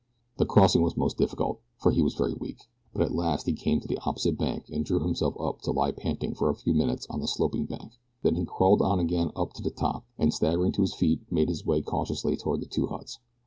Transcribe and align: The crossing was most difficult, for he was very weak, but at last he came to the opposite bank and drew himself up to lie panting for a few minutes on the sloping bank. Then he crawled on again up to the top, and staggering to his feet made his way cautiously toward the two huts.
The 0.37 0.47
crossing 0.47 0.81
was 0.81 0.97
most 0.97 1.19
difficult, 1.19 1.59
for 1.77 1.91
he 1.91 2.01
was 2.01 2.15
very 2.15 2.33
weak, 2.33 2.61
but 2.91 3.03
at 3.03 3.13
last 3.13 3.45
he 3.45 3.53
came 3.53 3.79
to 3.81 3.87
the 3.87 3.99
opposite 4.03 4.35
bank 4.35 4.65
and 4.73 4.83
drew 4.83 4.99
himself 4.99 5.39
up 5.39 5.61
to 5.61 5.71
lie 5.71 5.91
panting 5.91 6.33
for 6.33 6.49
a 6.49 6.55
few 6.55 6.73
minutes 6.73 7.05
on 7.11 7.19
the 7.19 7.27
sloping 7.27 7.67
bank. 7.67 7.99
Then 8.23 8.33
he 8.33 8.43
crawled 8.45 8.81
on 8.81 8.99
again 8.99 9.29
up 9.35 9.53
to 9.53 9.61
the 9.61 9.69
top, 9.69 10.05
and 10.17 10.33
staggering 10.33 10.71
to 10.71 10.81
his 10.81 10.95
feet 10.95 11.21
made 11.31 11.49
his 11.49 11.67
way 11.67 11.83
cautiously 11.83 12.35
toward 12.35 12.61
the 12.61 12.65
two 12.65 12.87
huts. 12.87 13.19